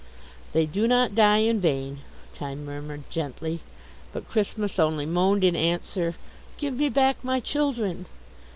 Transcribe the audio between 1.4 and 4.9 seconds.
in vain," Time murmured gently. But Christmas